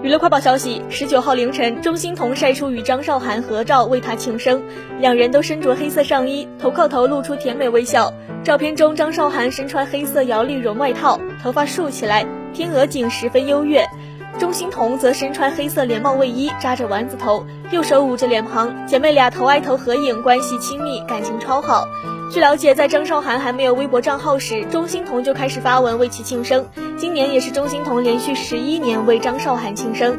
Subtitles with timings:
[0.00, 4.62] 娱乐快报消息：十九号凌晨，钟欣桐晒出与张韶涵合照，为她庆生。
[5.00, 8.12] 两人都身着黑色上衣，头靠头露出甜美微笑。
[8.44, 12.24] 照片中，张韶涵身穿黑色摇粒绒外套，头发竖起来，
[12.54, 13.84] 天鹅颈十分优越。
[14.38, 21.88] 钟欣桐则身穿黑色连帽卫衣，扎着丸子头，右手捂着脸庞，姐妹俩头挨头合影，关系亲密，感情超好。
[22.30, 26.68] 据了解，在张韶涵还没有微博账号时，钟欣桐就开始发文为其庆生。
[26.98, 30.18] 今年也是钟欣桐连续十一年为张韶涵庆生。